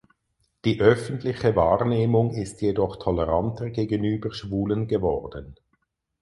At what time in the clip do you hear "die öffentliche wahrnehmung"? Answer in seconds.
0.65-2.31